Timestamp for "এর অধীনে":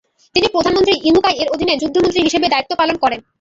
1.41-1.73